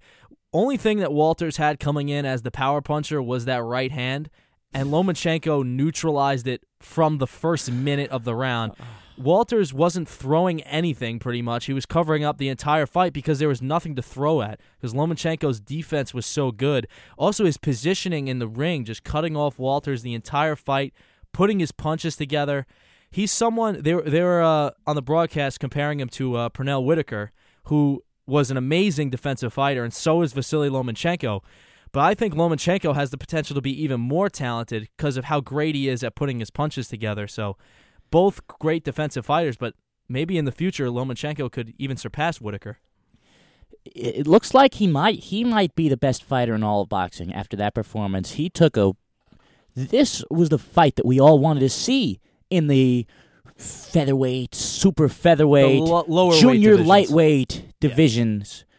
[0.52, 4.28] Only thing that Walters had coming in as the power puncher was that right hand,
[4.72, 8.72] and Lomachenko neutralized it from the first minute of the round.
[9.18, 11.66] Walters wasn't throwing anything pretty much.
[11.66, 14.60] He was covering up the entire fight because there was nothing to throw at.
[14.80, 16.86] Because Lomachenko's defense was so good.
[17.18, 20.94] Also, his positioning in the ring, just cutting off Walters the entire fight,
[21.32, 22.66] putting his punches together.
[23.10, 27.32] He's someone they were uh, on the broadcast comparing him to uh, Pernell Whitaker,
[27.64, 31.42] who was an amazing defensive fighter, and so is Vasily Lomachenko.
[31.92, 35.40] But I think Lomachenko has the potential to be even more talented because of how
[35.40, 37.26] great he is at putting his punches together.
[37.26, 37.56] So
[38.10, 39.74] both great defensive fighters, but
[40.08, 42.78] maybe in the future Lomachenko could even surpass Whitaker.
[43.84, 47.32] It looks like he might he might be the best fighter in all of boxing
[47.32, 48.32] after that performance.
[48.32, 48.92] He took a
[49.74, 53.06] this was the fight that we all wanted to see in the
[53.56, 58.64] featherweight, super featherweight, lo- junior weight lightweight divisions.
[58.68, 58.69] Yeah.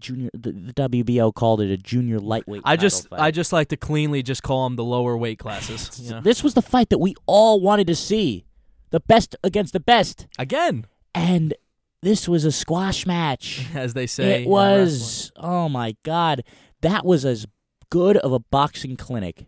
[0.00, 2.62] Junior, the, the, WBO called it a junior lightweight.
[2.64, 3.20] I just, fight.
[3.20, 6.00] I just like to cleanly just call them the lower weight classes.
[6.06, 6.20] You know?
[6.20, 8.44] This was the fight that we all wanted to see
[8.90, 10.86] the best against the best again.
[11.14, 11.54] And
[12.02, 14.42] this was a squash match, as they say.
[14.42, 15.32] It was.
[15.36, 16.44] Oh my god,
[16.82, 17.46] that was as
[17.90, 19.46] good of a boxing clinic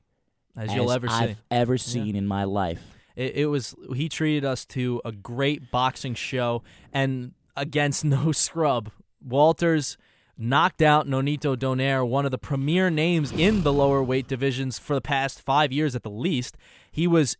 [0.57, 1.43] as, as you'll ever I've see.
[1.51, 2.19] ever seen yeah.
[2.19, 2.83] in my life.
[3.17, 3.75] It, it was.
[3.95, 8.91] He treated us to a great boxing show, and against no scrub.
[9.21, 9.99] Walters
[10.39, 14.95] knocked out Nonito Donaire, one of the premier names in the lower weight divisions for
[14.95, 16.57] the past five years at the least.
[16.91, 17.37] He was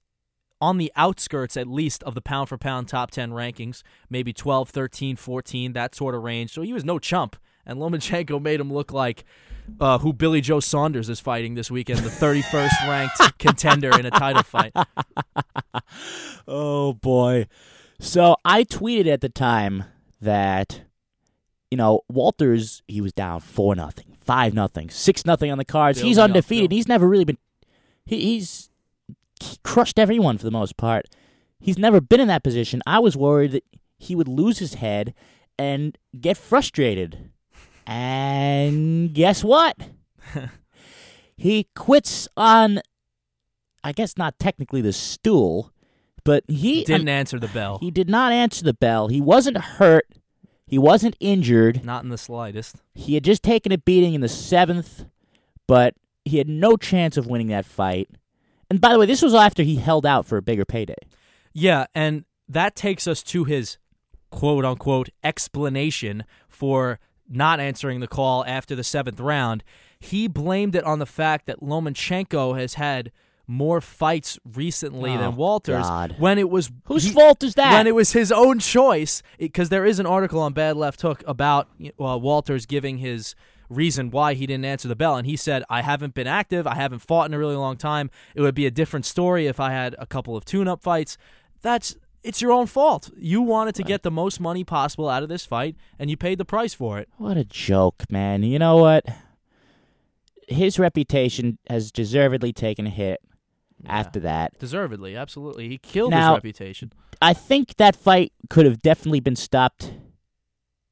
[0.61, 4.69] on the outskirts at least of the pound for pound top 10 rankings, maybe 12,
[4.71, 6.53] 13, 14, that sort of range.
[6.53, 7.37] So he was no chump.
[7.65, 9.25] And Lomachenko made him look like
[9.79, 14.11] uh, who Billy Joe Saunders is fighting this weekend, the 31st ranked contender in a
[14.11, 14.73] title fight.
[16.49, 17.47] oh, boy.
[18.01, 19.85] So I tweeted at the time
[20.21, 20.83] that,
[21.71, 25.99] you know, Walters, he was down 4 nothing, 5 nothing, 6 nothing on the cards.
[25.99, 26.67] Building he's undefeated.
[26.67, 27.39] Up, he's never really been.
[28.07, 28.71] He, he's
[29.41, 31.07] he crushed everyone for the most part.
[31.61, 32.83] He's never been in that position.
[32.87, 33.65] I was worried that
[33.99, 35.15] he would lose his head
[35.59, 37.31] and get frustrated.
[37.87, 39.77] And guess what?
[41.37, 42.81] he quits on,
[43.83, 45.73] I guess not technically the stool,
[46.25, 47.79] but he didn't um, answer the bell.
[47.81, 49.09] He did not answer the bell.
[49.09, 50.07] He wasn't hurt.
[50.69, 51.85] He wasn't injured.
[51.85, 52.77] Not in the slightest.
[52.95, 55.07] He had just taken a beating in the seventh,
[55.67, 58.09] but he had no chance of winning that fight.
[58.71, 60.95] And by the way, this was after he held out for a bigger payday.
[61.55, 63.79] Yeah, and that takes us to his
[64.31, 69.65] quote unquote explanation for not answering the call after the seventh round.
[69.99, 73.11] He blamed it on the fact that Lomachenko has had
[73.49, 76.15] more fights recently oh, than Walters God.
[76.19, 79.71] when it was whose he, fault is that when it was his own choice because
[79.71, 83.35] there is an article on Bad Left Hook about uh, Walters giving his
[83.71, 85.17] reason why he didn't answer the bell.
[85.17, 86.67] And he said, I haven't been active.
[86.67, 88.11] I haven't fought in a really long time.
[88.35, 91.17] It would be a different story if I had a couple of tune up fights.
[91.63, 93.11] That's it's your own fault.
[93.17, 96.39] You wanted to get the most money possible out of this fight, and you paid
[96.39, 97.09] the price for it.
[97.17, 98.43] What a joke, man.
[98.43, 99.07] You know what?
[100.49, 103.21] His reputation has deservedly taken a hit
[103.83, 103.99] yeah.
[103.99, 104.59] after that.
[104.59, 105.69] Deservedly, absolutely.
[105.69, 106.93] He killed now, his reputation.
[107.21, 109.93] I think that fight could have definitely been stopped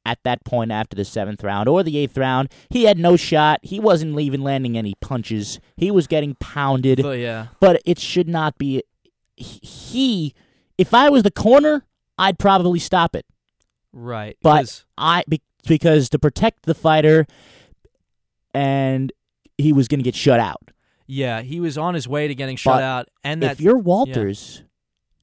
[0.05, 2.49] at that point after the seventh round or the eighth round.
[2.69, 3.59] He had no shot.
[3.61, 5.59] He wasn't even landing any punches.
[5.75, 7.01] He was getting pounded.
[7.01, 7.47] But yeah.
[7.59, 8.83] But it should not be.
[9.35, 10.33] He,
[10.77, 11.85] if I was the corner,
[12.17, 13.25] I'd probably stop it.
[13.91, 14.37] Right.
[14.41, 15.23] But I
[15.67, 17.27] because to protect the fighter,
[18.53, 19.11] and
[19.57, 20.71] he was going to get shut out.
[21.07, 23.77] Yeah, he was on his way to getting shut but out, and that, if you're
[23.77, 24.63] Walters,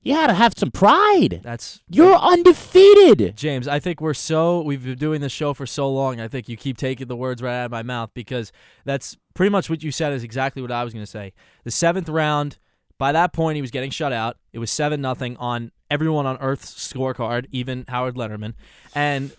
[0.02, 1.40] you got to have some pride.
[1.42, 3.68] That's you're undefeated, James.
[3.68, 6.20] I think we're so we've been doing this show for so long.
[6.20, 8.50] I think you keep taking the words right out of my mouth because
[8.84, 11.32] that's pretty much what you said is exactly what I was going to say.
[11.64, 12.58] The seventh round.
[12.96, 14.36] By that point, he was getting shut out.
[14.52, 18.54] It was seven nothing on everyone on Earth's scorecard, even Howard Lederman,
[18.94, 19.32] and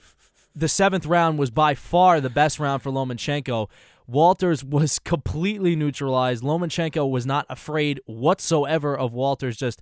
[0.55, 3.69] the seventh round was by far the best round for Lomachenko.
[4.07, 6.43] Walters was completely neutralized.
[6.43, 9.81] Lomachenko was not afraid whatsoever of Walters just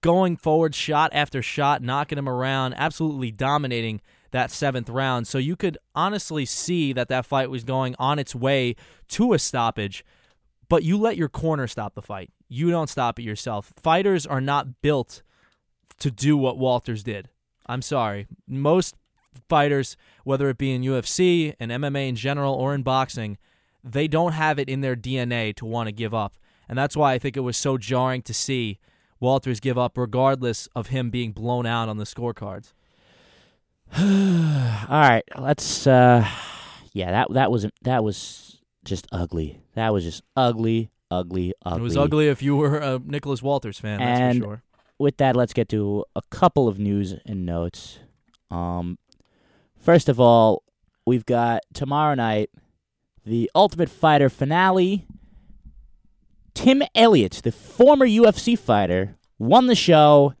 [0.00, 5.26] going forward shot after shot, knocking him around, absolutely dominating that seventh round.
[5.26, 8.76] So you could honestly see that that fight was going on its way
[9.08, 10.04] to a stoppage,
[10.68, 12.30] but you let your corner stop the fight.
[12.48, 13.72] You don't stop it yourself.
[13.76, 15.22] Fighters are not built
[15.98, 17.28] to do what Walters did.
[17.66, 18.26] I'm sorry.
[18.48, 18.94] Most
[19.48, 23.38] fighters, whether it be in UFC and MMA in general or in boxing,
[23.84, 26.34] they don't have it in their DNA to want to give up.
[26.68, 28.78] And that's why I think it was so jarring to see
[29.18, 32.72] Walters give up, regardless of him being blown out on the scorecards.
[33.98, 35.86] All right, let's.
[35.86, 36.26] uh
[36.92, 39.60] Yeah, that that was that was just ugly.
[39.74, 41.80] That was just ugly, ugly, ugly.
[41.80, 43.98] It was ugly if you were a Nicholas Walters fan.
[43.98, 44.62] That's And- for sure.
[44.98, 47.98] with that, let's get to a couple of news and notes.
[48.50, 48.98] Um,
[49.78, 50.62] first of all,
[51.06, 52.50] we've got tomorrow night
[53.30, 55.06] the Ultimate Fighter finale.
[56.52, 60.34] Tim Elliott, the former UFC fighter, won the show,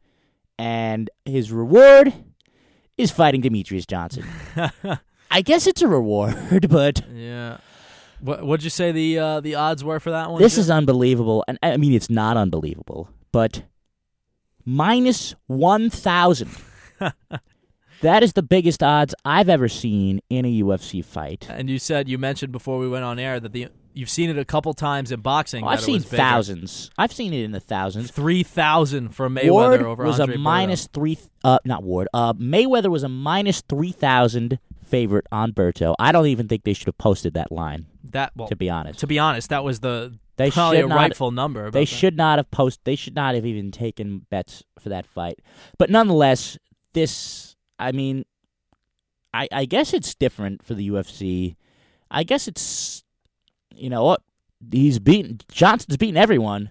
[0.58, 2.12] and his reward
[2.98, 4.24] is fighting Demetrious Johnson.
[5.30, 7.58] I guess it's a reward, but yeah.
[8.18, 10.42] What what'd you say the uh, the odds were for that one?
[10.42, 10.62] this Jim?
[10.62, 11.44] is unbelievable.
[11.46, 13.62] And I mean, it's not unbelievable, but
[14.64, 16.50] minus 1,000.
[18.02, 21.46] that is the biggest odds I've ever seen in a UFC fight.
[21.50, 24.38] And you said you mentioned before we went on air that the you've seen it
[24.38, 25.64] a couple times in boxing.
[25.64, 26.90] Oh, I've seen thousands.
[26.96, 28.10] I've seen it in the thousands.
[28.10, 30.42] Three thousand for Mayweather Ward over was Andre a Berto.
[30.42, 31.18] minus three.
[31.44, 32.08] Uh, not Ward.
[32.14, 35.94] Uh, Mayweather was a minus three thousand favorite on Berto.
[35.98, 37.86] I don't even think they should have posted that line.
[38.04, 40.88] That well, To be honest, to be honest, that was the they probably should a
[40.88, 40.96] not.
[40.96, 41.70] rightful number.
[41.70, 41.86] They that.
[41.86, 42.80] should not have post.
[42.84, 45.38] They should not have even taken bets for that fight.
[45.78, 46.58] But nonetheless,
[46.92, 47.49] this.
[47.80, 48.24] I mean,
[49.34, 51.56] I I guess it's different for the UFC.
[52.10, 53.02] I guess it's
[53.74, 54.22] you know what
[54.70, 56.70] he's beaten Johnson's beaten everyone.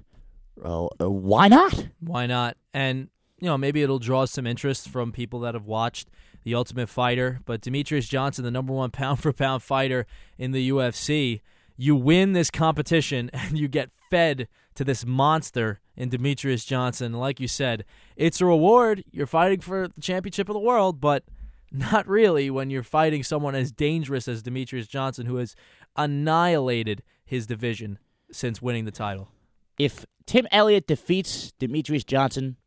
[0.64, 1.88] Uh, why not?
[2.00, 2.58] Why not?
[2.74, 6.10] And you know, maybe it'll draw some interest from people that have watched
[6.44, 7.40] The Ultimate Fighter.
[7.46, 10.06] But Demetrious Johnson, the number one pound for pound fighter
[10.38, 11.42] in the UFC,
[11.80, 17.14] you win this competition and you get fed to this monster in Demetrious Johnson.
[17.14, 19.04] Like you said, it's a reward.
[19.12, 21.24] You're fighting for the championship of the world, but
[21.72, 25.56] not really when you're fighting someone as dangerous as Demetrious Johnson, who has
[25.96, 27.98] annihilated his division
[28.32, 29.30] since winning the title.
[29.78, 32.58] If Tim Elliott defeats Demetrious Johnson,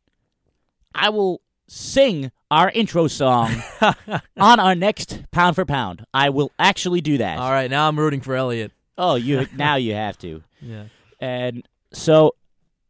[0.94, 3.62] I will sing our intro song
[4.37, 6.05] on our next pound for pound.
[6.14, 7.38] I will actually do that.
[7.38, 8.72] All right, now I'm rooting for Elliott.
[8.96, 10.42] Oh, you now you have to.
[10.61, 10.85] Yeah.
[11.20, 12.35] And so,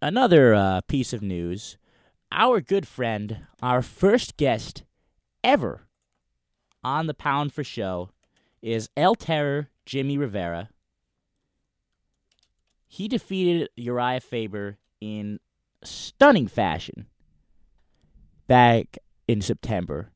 [0.00, 1.76] another uh, piece of news:
[2.30, 4.84] our good friend, our first guest
[5.44, 5.82] ever
[6.84, 8.10] on the Pound for Show,
[8.60, 10.70] is El Terror Jimmy Rivera.
[12.86, 15.40] He defeated Uriah Faber in
[15.82, 17.06] stunning fashion
[18.46, 20.12] back in September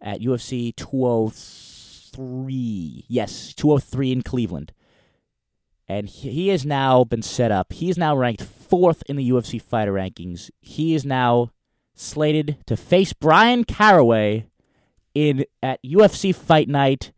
[0.00, 3.04] at UFC 203.
[3.08, 4.72] Yes, 203 in Cleveland
[5.88, 7.72] and he has now been set up.
[7.72, 10.50] He is now ranked fourth in the UFC fighter rankings.
[10.60, 11.50] He is now
[11.94, 14.46] slated to face Bryan Caraway
[15.14, 17.12] in at UFC Fight Night,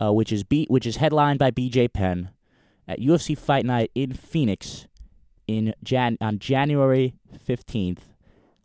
[0.00, 2.30] uh, which is B, which is headlined by BJ Penn
[2.86, 4.86] at UFC Fight Night in Phoenix
[5.46, 8.14] in Jan on January fifteenth.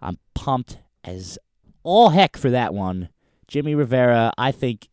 [0.01, 1.38] I'm pumped as
[1.83, 3.09] all heck for that one.
[3.47, 4.88] Jimmy Rivera, I think,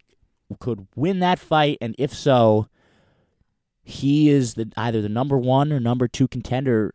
[0.58, 2.68] could win that fight, and if so,
[3.88, 6.92] he is the either the number one or number two contender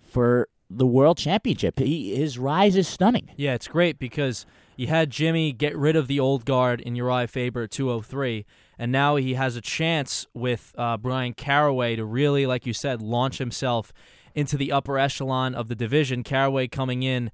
[0.00, 1.78] for the world championship.
[1.78, 3.30] He, his rise is stunning.
[3.36, 4.44] Yeah, it's great because
[4.76, 8.44] you had Jimmy get rid of the old guard in Uriah Faber at 203,
[8.76, 13.00] and now he has a chance with uh, Bryan Caraway to really, like you said,
[13.00, 13.92] launch himself
[14.34, 16.24] into the upper echelon of the division.
[16.24, 17.30] Caraway coming in.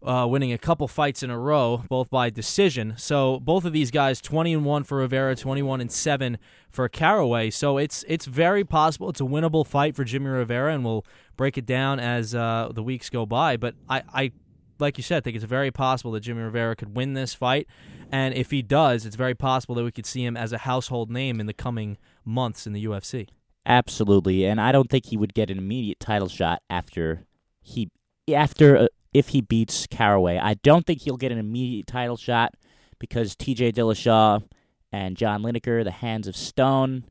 [0.00, 2.94] Uh, winning a couple fights in a row, both by decision.
[2.96, 6.38] So both of these guys, twenty and one for Rivera, twenty one and seven
[6.70, 7.50] for Caraway.
[7.50, 9.10] So it's it's very possible.
[9.10, 11.04] It's a winnable fight for Jimmy Rivera, and we'll
[11.36, 13.56] break it down as uh, the weeks go by.
[13.56, 14.32] But I, I
[14.78, 17.66] like you said, I think it's very possible that Jimmy Rivera could win this fight.
[18.10, 21.10] And if he does, it's very possible that we could see him as a household
[21.10, 23.28] name in the coming months in the UFC.
[23.66, 27.26] Absolutely, and I don't think he would get an immediate title shot after
[27.60, 27.90] he
[28.34, 30.38] after uh, if he beats Caraway.
[30.38, 32.54] I don't think he'll get an immediate title shot
[32.98, 33.72] because T.J.
[33.72, 34.42] Dillashaw
[34.92, 37.04] and John Lineker, the Hands of Stone,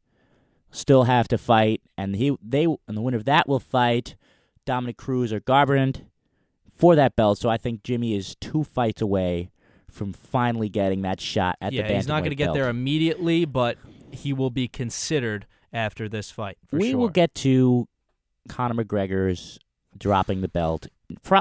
[0.72, 4.16] still have to fight, and he they and the winner of that will fight
[4.66, 6.04] Dominick Cruz or Garbrandt
[6.70, 7.40] for that belt.
[7.40, 9.50] So I think Jimmy is two fights away
[9.90, 11.88] from finally getting that shot at the end.
[11.88, 13.78] yeah, the he's not going to get there immediately, but
[14.12, 16.58] he will be considered after this fight.
[16.68, 17.00] For we sure.
[17.00, 17.88] will get to
[18.48, 19.60] Conor McGregor's
[19.98, 20.88] dropping the belt,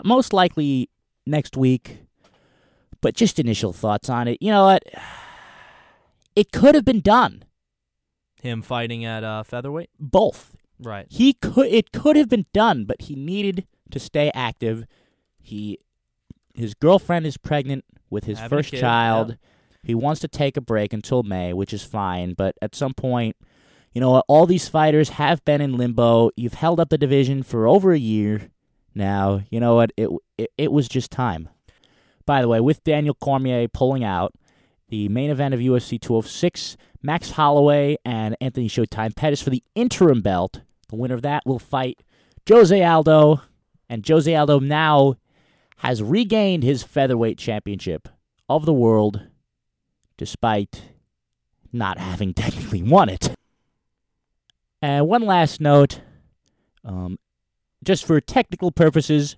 [0.05, 0.91] most likely
[1.27, 1.99] next week.
[3.01, 4.39] But just initial thoughts on it.
[4.41, 4.83] You know what?
[6.35, 7.45] It could have been done.
[8.43, 9.89] him fighting at uh, featherweight.
[9.99, 10.55] Both.
[10.79, 11.07] Right.
[11.09, 11.69] He could.
[11.69, 14.85] It could have been done, but he needed to stay active.
[15.41, 15.79] He,
[16.55, 19.29] his girlfriend is pregnant with his Having first kid, child.
[19.31, 19.35] yeah.
[19.83, 22.35] He wants to take a break until May, which is fine.
[22.35, 23.37] But at some point,
[23.95, 26.31] you know, all these fighters have been in limbo.
[26.37, 28.51] You've held up the division for over a year
[28.97, 29.43] now.
[29.51, 29.93] You know what?
[29.97, 31.49] It it, it was just time.
[32.25, 34.35] By the way, with Daniel Cormier pulling out,
[34.89, 40.23] the main event of UFC 206, Max Holloway and Anthony Showtime Pettis for the interim
[40.23, 40.61] belt.
[40.89, 42.03] The winner of that will fight
[42.49, 43.43] Jose Aldo,
[43.89, 45.15] and Jose Aldo now
[45.79, 48.09] has regained his featherweight championship
[48.49, 49.23] of the world,
[50.17, 50.83] despite
[51.73, 53.35] not having technically won it.
[54.81, 56.01] And one last note,
[56.85, 57.19] um,
[57.87, 59.37] just for technical purposes,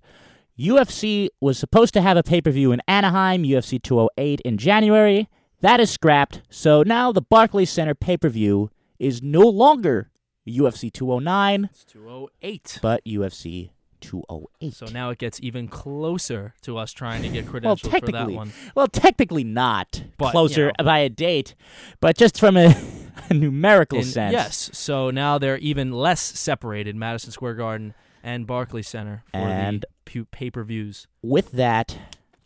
[0.59, 5.29] UFC was supposed to have a pay per view in Anaheim, UFC 208 in January.
[5.61, 10.11] That is scrapped, so now the Barclays Center pay per view is no longer
[10.49, 12.79] UFC 209, It's 208.
[12.83, 13.71] but UFC
[14.01, 14.73] 208.
[14.75, 18.31] So now it gets even closer to us trying to get well, credentials for that
[18.31, 18.53] one.
[18.75, 20.85] well, technically not But, closer you know.
[20.85, 21.55] by a date,
[22.01, 22.75] but just from a,
[23.31, 24.33] a numerical In- sense.
[24.33, 24.71] Yes.
[24.73, 30.25] So now they're even less separated, Madison Square Garden and Barclays Center for And- the
[30.31, 31.07] pay per views.
[31.23, 31.99] with that,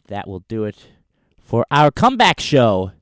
[0.08, 0.88] that will do it
[1.38, 2.92] for our comeback show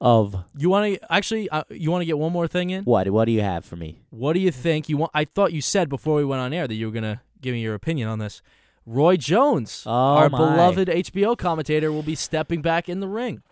[0.00, 1.48] of You want to actually?
[1.50, 2.84] Uh, you want to get one more thing in?
[2.84, 3.08] what?
[3.10, 4.00] What do you have for me?
[4.10, 4.88] What do you think?
[4.88, 5.10] You want?
[5.14, 7.60] I thought you said before we went on air that you were gonna give me
[7.62, 8.40] your opinion on this.
[8.86, 10.38] Roy Jones, Oh, our my.
[10.38, 13.42] beloved HBO commentator, will be stepping back in the ring.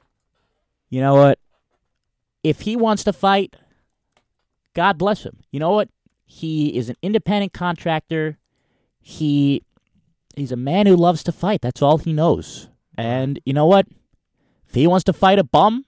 [0.89, 1.39] You know what?
[2.45, 3.57] If he wants to fight,
[4.73, 5.39] God bless him.
[5.51, 5.89] You know what?
[6.27, 8.39] He is an independent contractor.
[9.01, 9.63] He
[10.35, 11.63] he's a man who loves to fight.
[11.63, 12.69] That's all he knows.
[12.99, 13.87] And you know what?
[14.69, 15.87] If he wants to fight a bum,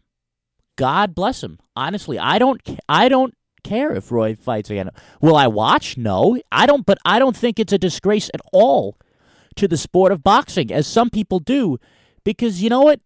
[0.77, 1.59] God bless him.
[1.77, 3.35] Honestly, I don't I don't
[3.65, 4.91] care if Roy fights again.
[5.21, 5.99] Will I watch?
[5.99, 6.41] No.
[6.53, 8.97] I don't but I don't think it's a disgrace at all
[9.57, 11.79] to the sport of boxing as some people do
[12.25, 13.01] because you know what?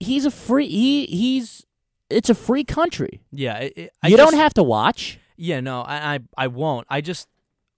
[0.00, 1.66] He's a free he he's
[2.08, 3.20] it's a free country.
[3.30, 5.19] Yeah, it, you just- don't have to watch.
[5.40, 6.86] Yeah, no, I, I, I won't.
[6.90, 7.26] I just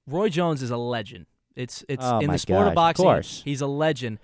[0.07, 1.27] Roy Jones is a legend.
[1.55, 3.05] It's it's Oh in the sport gosh, of of boxing.
[3.05, 3.43] course.
[3.45, 4.19] He's a legend.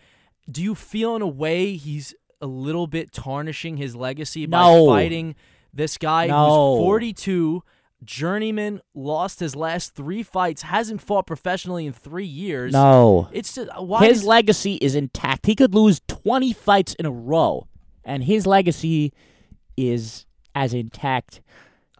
[0.50, 4.86] Do you feel in a way he's a little bit tarnishing his legacy No.
[4.86, 5.34] by fighting
[5.72, 6.76] this guy No.
[6.78, 7.62] who's 42,
[8.04, 12.72] journeyman, lost his last three fights, hasn't fought professionally in three years.
[12.72, 13.28] No.
[13.32, 15.46] It's just uh, why his legacy is intact.
[15.46, 17.66] He could lose 20 fights in a row
[18.04, 19.12] and his legacy
[19.76, 21.40] is as intact.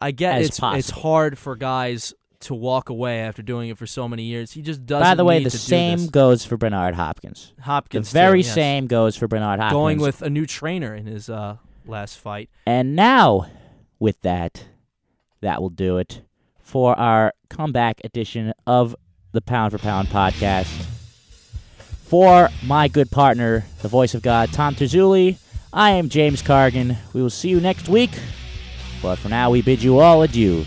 [0.01, 4.09] I get it's it's hard for guys to walk away after doing it for so
[4.09, 4.53] many years.
[4.53, 5.03] He just doesn't.
[5.03, 7.53] By the way, need the same goes for Bernard Hopkins.
[7.61, 8.55] Hopkins, the very too, yes.
[8.55, 9.76] same goes for Bernard Hopkins.
[9.76, 12.49] going with a new trainer in his uh, last fight.
[12.66, 13.49] And now,
[13.99, 14.66] with that,
[15.40, 16.22] that will do it
[16.61, 18.94] for our comeback edition of
[19.32, 20.66] the Pound for Pound podcast.
[22.05, 25.36] For my good partner, the voice of God, Tom Terzulli,
[25.72, 26.96] I am James Cargan.
[27.12, 28.11] We will see you next week.
[29.03, 30.64] But for now, we bid you all adieu.